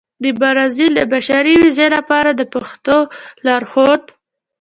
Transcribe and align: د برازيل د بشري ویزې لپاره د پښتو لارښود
د 0.23 0.25
برازيل 0.39 0.91
د 0.95 1.01
بشري 1.13 1.53
ویزې 1.61 1.87
لپاره 1.97 2.29
د 2.33 2.41
پښتو 2.53 2.97
لارښود 3.45 4.03